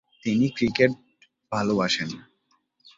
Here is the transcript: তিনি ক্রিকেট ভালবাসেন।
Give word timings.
তিনি 0.23 0.45
ক্রিকেট 0.57 0.91
ভালবাসেন। 1.51 2.09